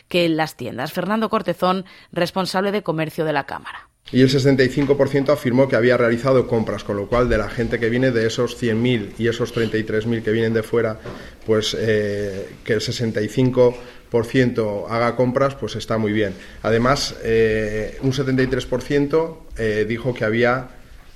que 0.08 0.26
en 0.26 0.38
las 0.38 0.56
tiendas. 0.56 0.94
Fernando 0.94 1.30
Cortezón, 1.30 1.86
responsable 2.12 2.72
de 2.72 2.84
comercio 2.84 3.26
de 3.26 3.34
la 3.34 3.46
Cámara. 3.46 3.90
y 4.12 4.22
el 4.22 4.30
65% 4.30 5.34
afirmó 5.34 5.68
que 5.68 5.76
había 5.76 5.98
realizado 5.98 6.48
compras, 6.48 6.86
con 6.86 6.96
lo 6.96 7.08
cual 7.08 7.28
de 7.28 7.38
la 7.38 7.50
gente 7.50 7.78
que 7.78 7.90
viene 7.90 8.12
de 8.12 8.26
esos 8.26 8.58
100.000 8.62 9.16
y 9.18 9.28
esos 9.28 9.54
33.000 9.54 10.24
que 10.24 10.32
vienen 10.32 10.54
de 10.54 10.64
fuera, 10.64 10.98
pues 11.46 11.76
eh, 11.78 12.48
que 12.64 12.72
el 12.74 12.80
65% 12.80 14.86
haga 14.90 15.18
compras, 15.18 15.56
pues 15.56 15.76
está 15.76 15.98
muy 15.98 16.14
bien. 16.14 16.34
Además, 16.64 17.16
eh, 17.24 17.98
un 18.02 18.14
73% 18.14 19.38
eh, 19.58 19.86
dijo 19.88 20.14
que 20.14 20.24
había 20.24 20.70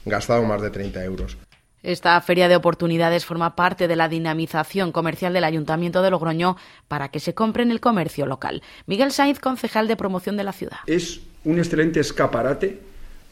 gastado 0.03 0.43
más 0.43 0.62
de 0.62 0.69
30 0.69 1.01
euros. 1.05 1.38
Esta 1.83 2.19
feria 2.21 2.47
de 2.47 2.55
oportunidades 2.55 3.25
forma 3.25 3.55
parte 3.55 3.88
de 3.88 3.95
la 3.95 4.07
dinamización 4.07 4.91
comercial 4.91 5.33
del 5.33 5.43
Ayuntamiento 5.43 6.01
de 6.01 6.11
Logroño 6.11 6.55
para 6.88 7.09
que 7.09 7.19
se 7.19 7.33
compre 7.33 7.63
en 7.63 7.71
el 7.71 7.79
comercio 7.79 8.27
local. 8.27 8.61
Miguel 8.85 9.11
Sainz, 9.11 9.39
concejal 9.39 9.88
de 9.88 9.95
promoción 9.95 10.38
de 10.38 10.43
la 10.43 10.53
ciudad. 10.53 10.77
Es 10.85 11.21
un 11.43 11.57
excelente 11.57 12.00
escaparate 12.00 12.79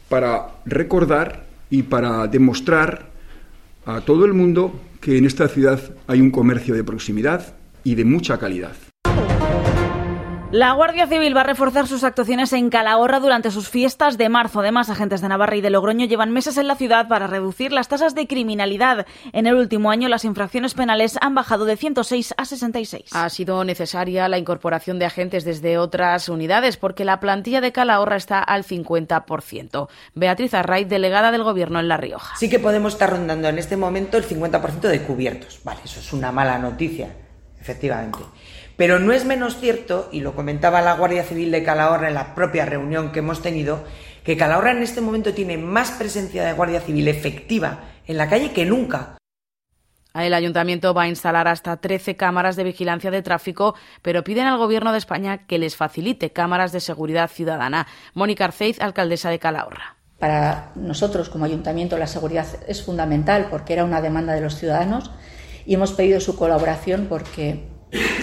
para 0.08 0.48
recordar 0.66 1.46
y 1.70 1.84
para 1.84 2.26
demostrar 2.26 3.06
a 3.86 4.00
todo 4.00 4.24
el 4.24 4.34
mundo 4.34 4.80
que 5.00 5.16
en 5.16 5.26
esta 5.26 5.48
ciudad 5.48 5.80
hay 6.08 6.20
un 6.20 6.30
comercio 6.30 6.74
de 6.74 6.84
proximidad 6.84 7.54
y 7.84 7.94
de 7.94 8.04
mucha 8.04 8.38
calidad. 8.38 8.74
La 10.52 10.72
Guardia 10.72 11.06
Civil 11.06 11.36
va 11.36 11.42
a 11.42 11.44
reforzar 11.44 11.86
sus 11.86 12.02
actuaciones 12.02 12.52
en 12.52 12.70
Calahorra 12.70 13.20
durante 13.20 13.52
sus 13.52 13.68
fiestas 13.68 14.18
de 14.18 14.28
marzo. 14.28 14.58
Además, 14.58 14.90
agentes 14.90 15.20
de 15.20 15.28
Navarra 15.28 15.54
y 15.54 15.60
de 15.60 15.70
Logroño 15.70 16.06
llevan 16.06 16.32
meses 16.32 16.56
en 16.56 16.66
la 16.66 16.74
ciudad 16.74 17.06
para 17.06 17.28
reducir 17.28 17.70
las 17.70 17.86
tasas 17.86 18.16
de 18.16 18.26
criminalidad. 18.26 19.06
En 19.32 19.46
el 19.46 19.54
último 19.54 19.92
año, 19.92 20.08
las 20.08 20.24
infracciones 20.24 20.74
penales 20.74 21.16
han 21.20 21.36
bajado 21.36 21.66
de 21.66 21.76
106 21.76 22.34
a 22.36 22.44
66. 22.44 23.10
Ha 23.12 23.28
sido 23.28 23.62
necesaria 23.62 24.28
la 24.28 24.38
incorporación 24.38 24.98
de 24.98 25.04
agentes 25.04 25.44
desde 25.44 25.78
otras 25.78 26.28
unidades 26.28 26.76
porque 26.76 27.04
la 27.04 27.20
plantilla 27.20 27.60
de 27.60 27.70
Calahorra 27.70 28.16
está 28.16 28.40
al 28.40 28.64
50%. 28.64 29.88
Beatriz 30.16 30.54
Arraiz, 30.54 30.88
delegada 30.88 31.30
del 31.30 31.44
Gobierno 31.44 31.78
en 31.78 31.86
La 31.86 31.96
Rioja. 31.96 32.34
Sí 32.34 32.48
que 32.48 32.58
podemos 32.58 32.94
estar 32.94 33.08
rondando 33.08 33.48
en 33.48 33.60
este 33.60 33.76
momento 33.76 34.16
el 34.16 34.26
50% 34.26 34.80
de 34.80 35.02
cubiertos. 35.02 35.60
Vale, 35.62 35.78
eso 35.84 36.00
es 36.00 36.12
una 36.12 36.32
mala 36.32 36.58
noticia, 36.58 37.14
efectivamente. 37.60 38.18
Pero 38.80 38.98
no 38.98 39.12
es 39.12 39.26
menos 39.26 39.58
cierto, 39.58 40.08
y 40.10 40.20
lo 40.22 40.34
comentaba 40.34 40.80
la 40.80 40.94
Guardia 40.94 41.22
Civil 41.22 41.50
de 41.50 41.62
Calahorra 41.62 42.08
en 42.08 42.14
la 42.14 42.34
propia 42.34 42.64
reunión 42.64 43.12
que 43.12 43.18
hemos 43.18 43.42
tenido, 43.42 43.84
que 44.24 44.38
Calahorra 44.38 44.70
en 44.70 44.82
este 44.82 45.02
momento 45.02 45.34
tiene 45.34 45.58
más 45.58 45.90
presencia 45.90 46.42
de 46.46 46.54
Guardia 46.54 46.80
Civil 46.80 47.06
efectiva 47.06 47.80
en 48.06 48.16
la 48.16 48.30
calle 48.30 48.52
que 48.52 48.64
nunca. 48.64 49.18
El 50.14 50.32
ayuntamiento 50.32 50.94
va 50.94 51.02
a 51.02 51.08
instalar 51.08 51.46
hasta 51.46 51.76
13 51.76 52.16
cámaras 52.16 52.56
de 52.56 52.64
vigilancia 52.64 53.10
de 53.10 53.20
tráfico, 53.20 53.74
pero 54.00 54.24
piden 54.24 54.46
al 54.46 54.56
Gobierno 54.56 54.92
de 54.92 54.98
España 54.98 55.46
que 55.46 55.58
les 55.58 55.76
facilite 55.76 56.32
cámaras 56.32 56.72
de 56.72 56.80
seguridad 56.80 57.28
ciudadana. 57.28 57.86
Mónica 58.14 58.46
Arceiz, 58.46 58.80
alcaldesa 58.80 59.28
de 59.28 59.38
Calahorra. 59.38 59.96
Para 60.18 60.72
nosotros, 60.74 61.28
como 61.28 61.44
ayuntamiento, 61.44 61.98
la 61.98 62.06
seguridad 62.06 62.46
es 62.66 62.82
fundamental 62.82 63.48
porque 63.50 63.74
era 63.74 63.84
una 63.84 64.00
demanda 64.00 64.32
de 64.32 64.40
los 64.40 64.54
ciudadanos 64.54 65.10
y 65.66 65.74
hemos 65.74 65.92
pedido 65.92 66.18
su 66.20 66.34
colaboración 66.34 67.08
porque 67.10 67.68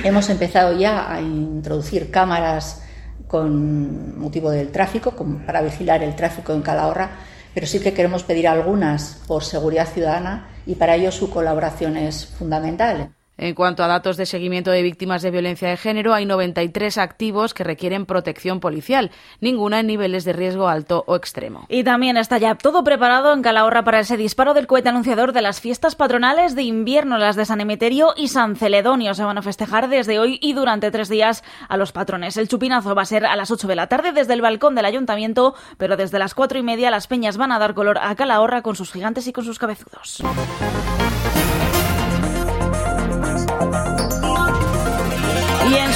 Hemos 0.03 0.29
empezado 0.29 0.77
ya 0.77 1.11
a 1.11 1.21
introducir 1.21 2.11
cámaras 2.11 2.83
con 3.27 4.17
motivo 4.19 4.51
del 4.51 4.71
tráfico, 4.71 5.13
para 5.45 5.61
vigilar 5.61 6.03
el 6.03 6.15
tráfico 6.15 6.53
en 6.53 6.61
Calahorra, 6.61 7.11
pero 7.53 7.67
sí 7.67 7.79
que 7.79 7.93
queremos 7.93 8.23
pedir 8.23 8.47
algunas 8.47 9.21
por 9.27 9.43
seguridad 9.43 9.87
ciudadana 9.87 10.49
y 10.65 10.75
para 10.75 10.95
ello 10.95 11.11
su 11.11 11.29
colaboración 11.29 11.97
es 11.97 12.25
fundamental. 12.25 13.16
En 13.37 13.53
cuanto 13.53 13.83
a 13.83 13.87
datos 13.87 14.17
de 14.17 14.25
seguimiento 14.25 14.71
de 14.71 14.81
víctimas 14.81 15.21
de 15.21 15.29
violencia 15.29 15.69
de 15.69 15.77
género, 15.77 16.13
hay 16.13 16.25
93 16.25 16.97
activos 16.97 17.53
que 17.53 17.63
requieren 17.63 18.07
protección 18.07 18.59
policial, 18.59 19.11
ninguna 19.41 19.79
en 19.79 19.87
niveles 19.87 20.25
de 20.25 20.33
riesgo 20.33 20.67
alto 20.67 21.03
o 21.05 21.15
extremo. 21.15 21.65
Y 21.69 21.83
también 21.83 22.17
está 22.17 22.39
ya 22.39 22.55
todo 22.55 22.83
preparado 22.83 23.33
en 23.33 23.43
Calahorra 23.43 23.83
para 23.83 23.99
ese 23.99 24.17
disparo 24.17 24.55
del 24.55 24.65
cohete 24.65 24.89
anunciador 24.89 25.33
de 25.33 25.43
las 25.43 25.61
fiestas 25.61 25.95
patronales 25.95 26.55
de 26.55 26.63
invierno. 26.63 27.19
Las 27.19 27.35
de 27.35 27.45
San 27.45 27.61
Emeterio 27.61 28.13
y 28.17 28.29
San 28.29 28.55
Celedonio 28.55 29.13
se 29.13 29.23
van 29.23 29.37
a 29.37 29.43
festejar 29.43 29.87
desde 29.87 30.17
hoy 30.17 30.39
y 30.41 30.53
durante 30.53 30.89
tres 30.89 31.07
días 31.07 31.43
a 31.69 31.77
los 31.77 31.91
patrones. 31.91 32.37
El 32.37 32.47
chupinazo 32.47 32.95
va 32.95 33.03
a 33.03 33.05
ser 33.05 33.25
a 33.25 33.35
las 33.35 33.51
8 33.51 33.67
de 33.67 33.75
la 33.75 33.87
tarde 33.87 34.13
desde 34.13 34.33
el 34.33 34.41
balcón 34.41 34.73
del 34.73 34.85
ayuntamiento, 34.85 35.53
pero 35.77 35.95
desde 35.95 36.17
las 36.17 36.33
cuatro 36.33 36.57
y 36.57 36.63
media 36.63 36.89
las 36.89 37.05
peñas 37.05 37.37
van 37.37 37.51
a 37.51 37.59
dar 37.59 37.75
color 37.75 37.99
a 38.01 38.15
Calahorra 38.15 38.63
con 38.63 38.75
sus 38.75 38.91
gigantes 38.91 39.27
y 39.27 39.33
con 39.33 39.45
sus 39.45 39.59
cabezudos. 39.59 40.23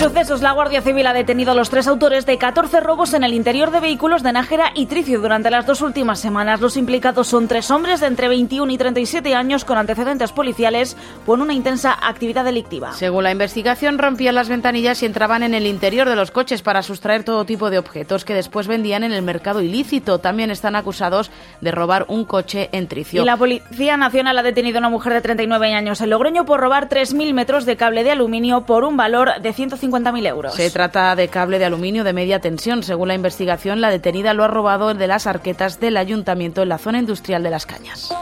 Sucesos, 0.02 0.42
la 0.42 0.54
Guardia 0.54 0.82
Civil 0.82 1.06
ha 1.06 1.14
detenido 1.14 1.52
a 1.52 1.56
los 1.56 1.70
tres 1.70 1.88
autores 1.88 2.26
de 2.26 2.40
14 2.40 2.80
robos 2.80 3.14
en 3.14 3.24
el 3.24 3.36
interior 3.36 3.70
de 3.70 3.80
vehículos 3.80 4.24
de 4.24 4.32
Nájera 4.32 4.72
y 4.74 4.88
Tricio 4.88 5.22
durante 5.22 5.52
las 5.52 5.68
dos 5.68 5.82
últimas 5.82 6.20
semanas. 6.20 6.60
Los 6.60 6.76
implicados 6.76 7.28
son 7.28 7.48
tres 7.48 7.70
hombres 7.70 8.00
de 8.00 8.08
entre 8.08 8.28
21 8.28 8.72
y 8.72 8.78
37 8.80 9.36
años 9.36 9.64
con 9.64 9.78
antecedentes 9.78 10.32
policiales 10.32 10.98
por 11.24 11.40
una 11.40 11.54
intensa 11.54 11.96
actividad 12.02 12.44
delictiva. 12.44 12.94
Según 12.94 13.26
la 13.26 13.32
investigación, 13.32 14.00
rompían 14.00 14.34
las 14.34 14.50
ventanillas 14.50 15.04
y 15.04 15.06
entraban 15.06 15.44
en 15.44 15.54
el 15.54 15.68
interior 15.68 16.10
de 16.10 16.16
los 16.16 16.32
coches 16.32 16.64
para 16.64 16.82
sustraer 16.82 17.24
todo 17.24 17.46
tipo 17.46 17.70
de 17.70 17.78
objetos 17.78 18.26
que 18.26 18.34
después 18.34 18.66
vendían 18.66 19.04
en 19.04 19.12
el 19.12 19.22
mercado 19.22 19.62
ilícito. 19.62 20.18
También 20.18 20.50
están 20.50 20.76
acusados 20.76 21.30
de 21.62 21.70
robar 21.70 22.06
un 22.08 22.26
coche 22.26 22.70
en 22.72 22.88
Tricio. 22.88 23.22
Y 23.22 23.26
la 23.26 23.38
Policía 23.38 23.98
Nacional 23.98 24.36
ha 24.40 24.42
detenido 24.42 24.78
a 24.78 24.80
una 24.80 24.90
mujer 24.90 25.14
de 25.14 25.22
39 25.22 25.76
años 25.76 26.02
en 26.02 26.10
Logroño 26.10 26.46
por 26.46 26.60
robar 26.60 26.90
3.000 26.90 27.34
metros 27.36 27.66
de 27.68 27.78
cable 27.78 28.04
de 28.04 28.10
aluminio 28.10 28.66
por 28.66 28.84
un 28.84 28.98
valor 28.98 29.40
de 29.40 29.54
150.000 29.92 30.28
euros. 30.28 30.56
Se 30.56 30.70
trata 30.72 31.16
de 31.16 31.28
cable 31.28 31.60
de 31.60 31.66
aluminio 31.66 32.04
de 32.04 32.14
media 32.14 32.40
tensión. 32.40 32.84
Según 32.84 33.10
la 33.10 33.16
investigación, 33.16 33.82
la 33.82 33.90
detenida 33.90 34.34
lo 34.34 34.44
ha 34.44 34.48
robado 34.48 34.94
de 34.94 35.08
las 35.08 35.28
arquetas 35.28 35.80
del 35.80 35.98
ayuntamiento 35.98 36.64
en 36.64 36.70
la 36.70 36.78
zona 36.78 37.00
industrial 37.00 37.44
de 37.44 37.50
Las 37.50 37.66
Cañas. 37.66 38.14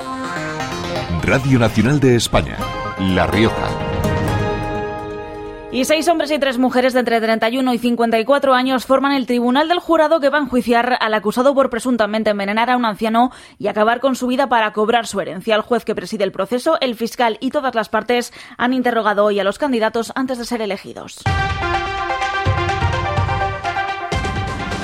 Radio 1.24 1.60
Nacional 1.60 2.00
de 2.00 2.16
España, 2.16 2.58
La 3.00 3.28
Rioja. 3.28 3.89
Y 5.72 5.86
seis 5.86 6.08
hombres 6.08 6.32
y 6.32 6.40
tres 6.40 6.58
mujeres 6.58 6.94
de 6.94 7.02
entre 7.02 7.22
31 7.22 7.76
y 7.76 7.78
54 7.78 8.56
años 8.56 8.88
forman 8.88 9.12
el 9.12 9.28
tribunal 9.28 9.68
del 9.68 9.78
jurado 9.78 10.20
que 10.20 10.30
va 10.30 10.40
a 10.40 10.42
enjuiciar 10.42 10.98
al 11.00 11.14
acusado 11.14 11.54
por 11.54 11.70
presuntamente 11.70 12.32
envenenar 12.32 12.72
a 12.72 12.78
un 12.78 12.86
anciano 12.86 13.32
y 13.60 13.68
acabar 13.68 14.00
con 14.00 14.16
su 14.16 14.26
vida 14.26 14.50
para 14.50 14.74
cobrar 14.74 15.06
su 15.06 15.22
herencia. 15.22 15.56
El 15.56 15.62
juez 15.62 15.86
que 15.86 15.94
preside 15.94 16.24
el 16.24 16.32
proceso, 16.32 16.80
el 16.82 16.96
fiscal 16.96 17.38
y 17.40 17.52
todas 17.52 17.76
las 17.76 17.88
partes 17.88 18.34
han 18.58 18.74
interrogado 18.74 19.26
hoy 19.26 19.40
a 19.40 19.44
los 19.44 19.60
candidatos 19.60 20.12
antes 20.16 20.40
de 20.40 20.46
ser 20.46 20.64
elegidos. 20.64 21.22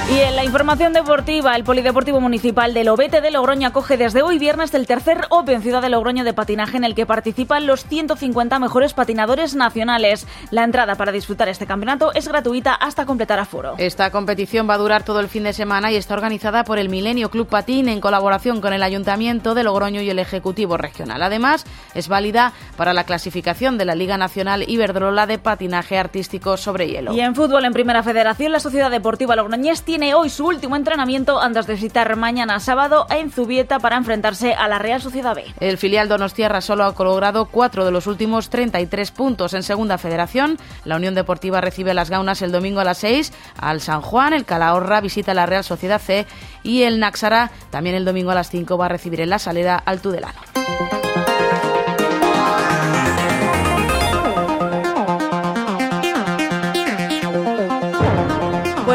Y 0.08 0.20
en 0.20 0.36
la 0.36 0.46
información 0.46 0.94
deportiva, 0.94 1.56
el 1.56 1.64
Polideportivo 1.64 2.22
Municipal 2.22 2.76
de 2.76 2.84
Lobete 2.84 3.22
de 3.22 3.32
Logroño 3.32 3.70
acoge 3.70 3.98
desde 3.98 4.22
hoy 4.22 4.38
viernes 4.38 4.72
el 4.76 4.86
tercer 4.86 5.26
Open 5.32 5.64
Ciudad 5.64 5.82
de 5.82 5.90
Logroño 5.90 6.24
de 6.24 6.32
patinaje 6.32 6.78
en 6.78 6.84
el 6.84 6.94
que 6.94 7.08
participan 7.08 7.66
los 7.66 7.86
150 7.86 8.60
mejores 8.60 8.94
patinadores 8.94 9.56
nacionales. 9.56 10.28
La 10.52 10.64
entrada 10.64 10.94
para 10.94 11.12
disfrutar 11.12 11.50
este 11.50 11.66
campeonato 11.66 12.14
es 12.14 12.28
gratuita 12.28 12.76
hasta 12.76 13.08
completar 13.08 13.40
aforo. 13.40 13.74
Esta 13.80 14.12
competición 14.12 14.70
va 14.70 14.76
a 14.76 14.78
durar 14.78 15.02
todo 15.02 15.20
el 15.22 15.28
fin 15.28 15.44
de 15.44 15.54
semana 15.54 15.92
y 15.92 15.96
está 15.96 16.14
organizada 16.14 16.66
por 16.66 16.78
el 16.78 16.88
Milenio 16.88 17.32
Club 17.32 17.48
Patín 17.48 17.90
en 17.90 18.00
colaboración 18.00 18.62
con 18.62 18.74
el 18.74 18.84
Ayuntamiento 18.84 19.56
de 19.56 19.64
Logroño 19.64 20.02
y 20.02 20.10
el 20.12 20.20
Ejecutivo 20.20 20.78
Regional. 20.78 21.24
Además, 21.24 21.66
es 21.96 22.10
válida 22.10 22.54
para 22.78 22.94
la 22.94 23.06
clasificación 23.06 23.80
de 23.80 23.86
la 23.86 23.96
Liga 23.96 24.20
Nacional 24.20 24.70
Iberdrola 24.70 25.26
de 25.26 25.40
Patinaje 25.40 25.98
Artístico 25.98 26.58
sobre 26.58 26.90
Hielo. 26.90 27.12
Y 27.12 27.22
en 27.22 27.34
fútbol, 27.34 27.66
en 27.66 27.74
Primera 27.74 28.04
Federación, 28.04 28.52
la 28.52 28.60
Sociedad 28.60 28.92
Deportiva 28.92 29.36
Logroñés 29.36 29.82
tiene 29.82 29.95
hoy 29.96 30.30
su 30.30 30.46
último 30.46 30.76
entrenamiento 30.76 31.40
antes 31.40 31.68
de 31.68 31.74
visitar 31.74 32.18
mañana 32.18 32.60
sábado 32.60 33.08
en 33.10 33.32
Zubieta 33.32 33.80
para 33.80 33.96
enfrentarse 33.96 34.54
a 34.54 34.68
la 34.68 34.78
Real 34.78 35.02
Sociedad 35.02 35.34
B. 35.34 35.46
El 35.62 35.78
filial 35.78 36.10
Donostiarra 36.10 36.60
solo 36.60 36.84
ha 36.84 36.94
logrado 37.04 37.46
cuatro 37.46 37.86
de 37.86 37.92
los 37.92 38.06
últimos 38.06 38.50
33 38.50 39.12
puntos 39.12 39.54
en 39.54 39.64
Segunda 39.64 39.98
Federación. 39.98 40.58
La 40.84 40.98
Unión 40.98 41.16
Deportiva 41.16 41.62
recibe 41.62 41.94
las 41.94 42.10
Gaunas 42.10 42.42
el 42.42 42.52
domingo 42.52 42.82
a 42.82 42.84
las 42.84 42.98
6 42.98 43.32
al 43.58 43.80
San 43.80 44.02
Juan, 44.02 44.34
el 44.34 44.44
Calahorra 44.44 45.00
visita 45.00 45.34
la 45.34 45.46
Real 45.46 45.64
Sociedad 45.64 46.02
C 46.02 46.28
y 46.62 46.84
el 46.84 47.00
Naxara 47.00 47.52
también 47.70 47.96
el 47.96 48.04
domingo 48.04 48.32
a 48.32 48.36
las 48.36 48.50
5 48.50 48.78
va 48.78 48.88
a 48.88 48.90
recibir 48.90 49.22
en 49.22 49.30
la 49.30 49.40
Saleda 49.40 49.78
al 49.78 50.02
Tudelano. 50.02 50.40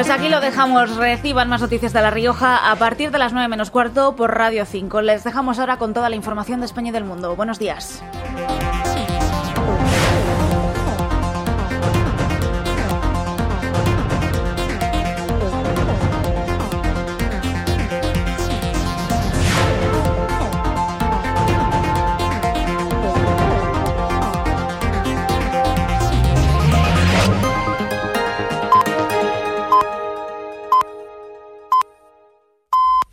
Pues 0.00 0.08
aquí 0.08 0.30
lo 0.30 0.40
dejamos. 0.40 0.96
Reciban 0.96 1.50
más 1.50 1.60
noticias 1.60 1.92
de 1.92 2.00
La 2.00 2.08
Rioja 2.08 2.70
a 2.70 2.76
partir 2.76 3.10
de 3.10 3.18
las 3.18 3.34
9 3.34 3.48
menos 3.48 3.70
cuarto 3.70 4.16
por 4.16 4.34
Radio 4.34 4.64
5. 4.64 5.02
Les 5.02 5.24
dejamos 5.24 5.58
ahora 5.58 5.76
con 5.76 5.92
toda 5.92 6.08
la 6.08 6.16
información 6.16 6.60
de 6.60 6.64
España 6.64 6.88
y 6.88 6.92
del 6.92 7.04
mundo. 7.04 7.36
Buenos 7.36 7.58
días. 7.58 8.02